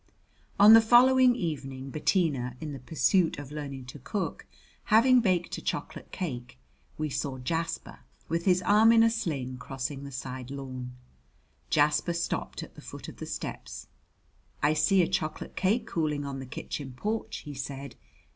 On 0.59 0.73
the 0.73 0.81
following 0.81 1.35
evening 1.35 1.91
Bettina, 1.91 2.57
in 2.59 2.73
the 2.73 2.79
pursuit 2.79 3.37
of 3.37 3.51
learning 3.51 3.85
to 3.85 3.99
cook, 3.99 4.47
having 4.85 5.19
baked 5.21 5.59
a 5.59 5.61
chocolate 5.61 6.11
cake 6.11 6.57
we 6.97 7.07
saw 7.07 7.37
Jasper, 7.37 7.99
with 8.27 8.45
his 8.45 8.63
arm 8.63 8.91
in 8.91 9.03
a 9.03 9.11
sling, 9.11 9.57
crossing 9.59 10.03
the 10.03 10.11
side 10.11 10.49
lawn. 10.49 10.95
Jasper 11.69 12.13
stopped 12.13 12.63
at 12.63 12.73
the 12.73 12.81
foot 12.81 13.09
of 13.09 13.17
the 13.17 13.27
steps. 13.27 13.89
"I 14.63 14.73
see 14.73 15.03
a 15.03 15.07
chocolate 15.07 15.55
cake 15.55 15.85
cooling 15.85 16.25
on 16.25 16.39
the 16.39 16.47
kitchen 16.47 16.93
porch," 16.93 17.43
he 17.45 17.53
said. 17.53 17.95